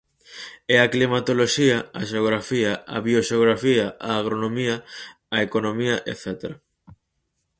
[0.73, 4.75] E a climatoloxía, a xeografía, a bioxeografía, a agronomía,
[5.35, 6.55] a economía etcétera.